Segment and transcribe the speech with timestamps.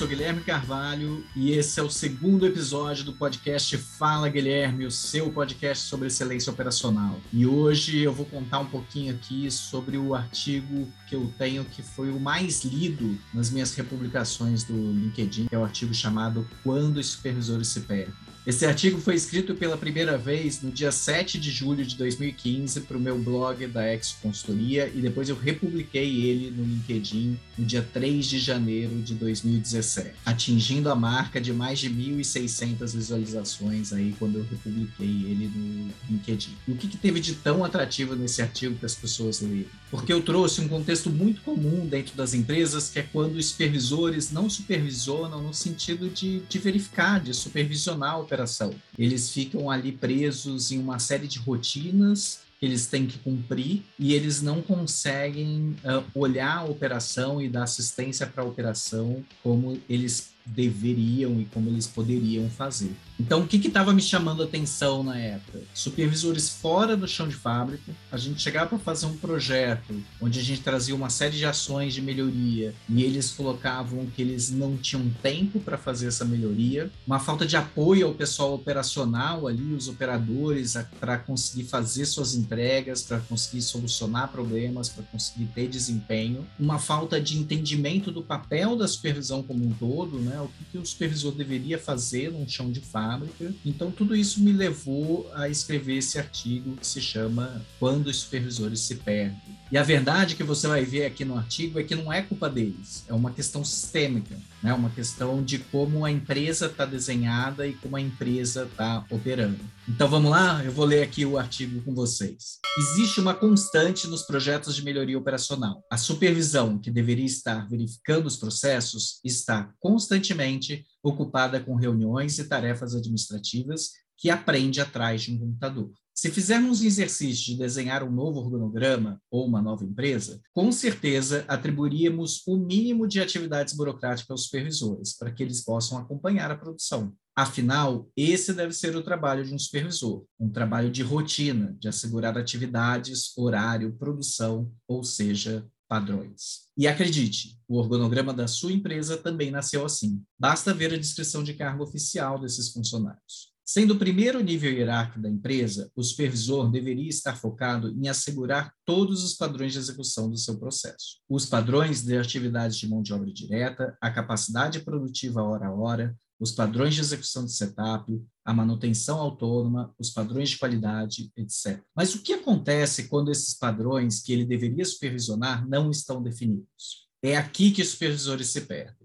[0.00, 5.30] sou Guilherme Carvalho e esse é o segundo episódio do podcast Fala Guilherme, o seu
[5.30, 7.20] podcast sobre excelência operacional.
[7.30, 11.82] E hoje eu vou contar um pouquinho aqui sobre o artigo que eu tenho que
[11.82, 16.96] foi o mais lido nas minhas republicações do LinkedIn, que é o artigo chamado Quando
[16.96, 18.14] os supervisores se perdem.
[18.46, 22.96] Esse artigo foi escrito pela primeira vez no dia 7 de julho de 2015 para
[22.96, 27.86] o meu blog da Ex Consultoria e depois eu republiquei ele no LinkedIn no dia
[27.92, 34.38] 3 de janeiro de 2017, atingindo a marca de mais de 1.600 visualizações aí quando
[34.38, 36.56] eu republiquei ele no LinkedIn.
[36.66, 39.66] E o que, que teve de tão atrativo nesse artigo para as pessoas lerem?
[39.90, 44.32] Porque eu trouxe um contexto muito comum dentro das empresas, que é quando os supervisores
[44.32, 48.72] não supervisionam no sentido de, de verificar, de supervisionar operação.
[48.96, 54.12] Eles ficam ali presos em uma série de rotinas que eles têm que cumprir e
[54.12, 60.30] eles não conseguem uh, olhar a operação e dar assistência para a operação como eles
[60.54, 62.94] deveriam e como eles poderiam fazer.
[63.18, 65.60] Então, o que estava me chamando a atenção na época?
[65.74, 67.92] Supervisores fora do chão de fábrica.
[68.10, 71.92] A gente chegava para fazer um projeto onde a gente trazia uma série de ações
[71.92, 77.20] de melhoria e eles colocavam que eles não tinham tempo para fazer essa melhoria, uma
[77.20, 83.20] falta de apoio ao pessoal operacional ali, os operadores, para conseguir fazer suas entregas, para
[83.20, 89.42] conseguir solucionar problemas, para conseguir ter desempenho, uma falta de entendimento do papel da supervisão
[89.42, 90.39] como um todo, né?
[90.42, 93.52] O que, que o supervisor deveria fazer num chão de fábrica.
[93.64, 98.80] Então, tudo isso me levou a escrever esse artigo que se chama Quando os Supervisores
[98.80, 99.60] se Perdem.
[99.70, 102.50] E a verdade que você vai ver aqui no artigo é que não é culpa
[102.50, 104.72] deles, é uma questão sistêmica, né?
[104.72, 109.58] uma questão de como a empresa está desenhada e como a empresa está operando.
[109.88, 112.58] Então vamos lá, eu vou ler aqui o artigo com vocês.
[112.78, 115.82] Existe uma constante nos projetos de melhoria operacional.
[115.90, 122.94] A supervisão, que deveria estar verificando os processos, está constantemente ocupada com reuniões e tarefas
[122.94, 125.90] administrativas que aprende atrás de um computador.
[126.14, 131.44] Se fizermos um exercício de desenhar um novo organograma ou uma nova empresa, com certeza
[131.48, 137.14] atribuiríamos o mínimo de atividades burocráticas aos supervisores, para que eles possam acompanhar a produção.
[137.34, 142.36] Afinal, esse deve ser o trabalho de um supervisor, um trabalho de rotina, de assegurar
[142.36, 146.68] atividades, horário, produção, ou seja, padrões.
[146.76, 150.22] E acredite, o organograma da sua empresa também nasceu assim.
[150.38, 153.49] Basta ver a descrição de cargo oficial desses funcionários.
[153.72, 159.22] Sendo o primeiro nível hierárquico da empresa, o supervisor deveria estar focado em assegurar todos
[159.22, 161.20] os padrões de execução do seu processo.
[161.28, 166.18] Os padrões de atividades de mão de obra direta, a capacidade produtiva hora a hora,
[166.40, 171.80] os padrões de execução de setup, a manutenção autônoma, os padrões de qualidade, etc.
[171.94, 177.08] Mas o que acontece quando esses padrões que ele deveria supervisionar não estão definidos?
[177.22, 178.99] É aqui que os supervisores se perdem.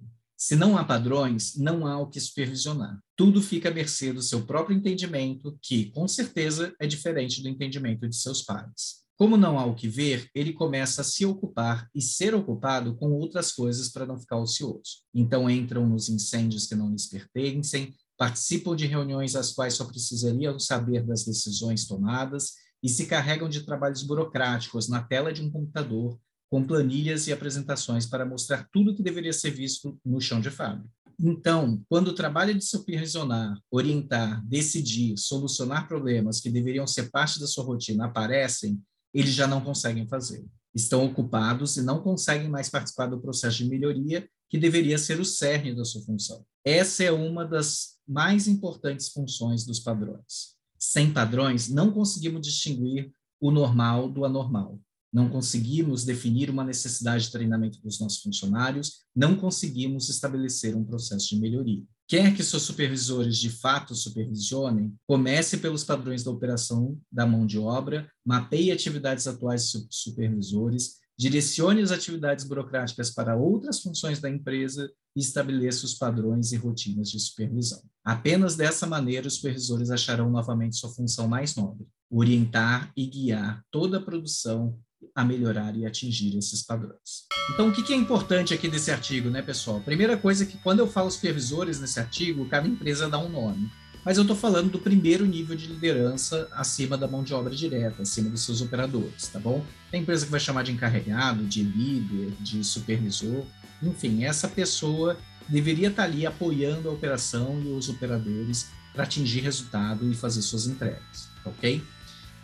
[0.48, 3.00] Se não há padrões, não há o que supervisionar.
[3.16, 8.08] Tudo fica à mercê do seu próprio entendimento, que, com certeza, é diferente do entendimento
[8.08, 8.98] de seus pares.
[9.18, 13.12] Como não há o que ver, ele começa a se ocupar e ser ocupado com
[13.14, 15.02] outras coisas para não ficar ocioso.
[15.16, 20.60] Então entram nos incêndios que não lhes pertencem, participam de reuniões às quais só precisariam
[20.60, 22.52] saber das decisões tomadas
[22.84, 26.20] e se carregam de trabalhos burocráticos na tela de um computador
[26.50, 30.50] com planilhas e apresentações para mostrar tudo o que deveria ser visto no chão de
[30.50, 30.90] fábrica.
[31.20, 37.48] Então, quando o trabalho de supervisionar, orientar, decidir, solucionar problemas que deveriam ser parte da
[37.48, 38.82] sua rotina aparecem,
[39.14, 40.46] eles já não conseguem fazer.
[40.74, 45.26] Estão ocupados e não conseguem mais participar do processo de melhoria que deveria ser o
[45.26, 46.46] cerne da sua função.
[46.66, 50.56] Essa é uma das mais importantes funções dos padrões.
[50.78, 54.80] Sem padrões, não conseguimos distinguir o normal do anormal
[55.12, 61.30] não conseguimos definir uma necessidade de treinamento dos nossos funcionários, não conseguimos estabelecer um processo
[61.30, 61.84] de melhoria.
[62.08, 67.58] Quer que seus supervisores de fato supervisionem, comece pelos padrões da operação da mão de
[67.58, 74.92] obra, mapeie atividades atuais de supervisores, direcione as atividades burocráticas para outras funções da empresa
[75.16, 77.82] e estabeleça os padrões e rotinas de supervisão.
[78.04, 83.98] Apenas dessa maneira, os supervisores acharão novamente sua função mais nobre, orientar e guiar toda
[83.98, 84.78] a produção
[85.16, 87.26] a melhorar e atingir esses padrões.
[87.54, 89.80] Então, o que é importante aqui desse artigo, né, pessoal?
[89.80, 93.72] Primeira coisa é que quando eu falo supervisores nesse artigo, cada empresa dá um nome.
[94.04, 98.04] Mas eu estou falando do primeiro nível de liderança acima da mão de obra direta,
[98.04, 99.66] acima dos seus operadores, tá bom?
[99.90, 103.44] Tem empresa que vai chamar de encarregado, de líder, de supervisor,
[103.82, 105.18] enfim, essa pessoa
[105.48, 110.68] deveria estar ali apoiando a operação e os operadores para atingir resultado e fazer suas
[110.68, 111.84] entregas, ok?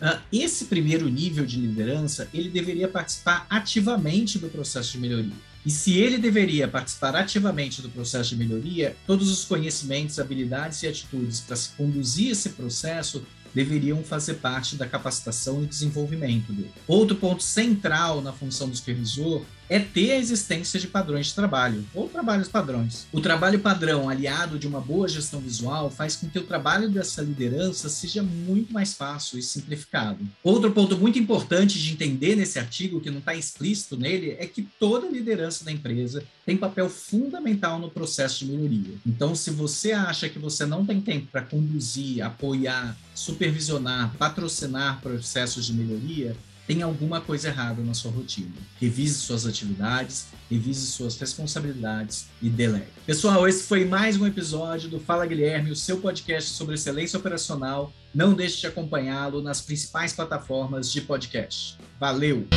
[0.02, 5.34] Uh, esse primeiro nível de liderança, ele deveria participar ativamente do processo de melhoria.
[5.64, 10.88] E se ele deveria participar ativamente do processo de melhoria, todos os conhecimentos, habilidades e
[10.88, 16.72] atitudes para se conduzir esse processo deveriam fazer parte da capacitação e desenvolvimento dele.
[16.88, 21.86] Outro ponto central na função do supervisor é ter a existência de padrões de trabalho,
[21.96, 23.08] ou trabalhos padrões.
[23.10, 27.22] O trabalho padrão, aliado de uma boa gestão visual, faz com que o trabalho dessa
[27.22, 30.28] liderança seja muito mais fácil e simplificado.
[30.44, 34.68] Outro ponto muito importante de entender nesse artigo, que não está explícito nele, é que
[34.78, 38.96] toda liderança da empresa tem papel fundamental no processo de melhoria.
[39.08, 45.66] Então, se você acha que você não tem tempo para conduzir, apoiar, supervisionar, patrocinar processos
[45.66, 46.36] de melhoria,
[46.74, 48.54] tem alguma coisa errada na sua rotina.
[48.80, 52.88] Revise suas atividades, revise suas responsabilidades e delegue.
[53.06, 57.92] Pessoal, esse foi mais um episódio do Fala Guilherme, o seu podcast sobre excelência operacional.
[58.16, 61.78] Não deixe de acompanhá-lo nas principais plataformas de podcast.
[62.00, 62.48] Valeu!